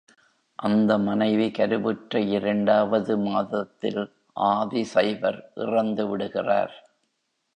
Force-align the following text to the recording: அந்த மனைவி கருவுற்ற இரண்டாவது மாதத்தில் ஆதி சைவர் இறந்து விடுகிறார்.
அந்த 0.59 0.97
மனைவி 0.97 1.47
கருவுற்ற 1.51 2.19
இரண்டாவது 2.19 3.17
மாதத்தில் 3.17 4.01
ஆதி 4.47 4.83
சைவர் 4.83 5.39
இறந்து 5.55 6.07
விடுகிறார். 6.07 6.73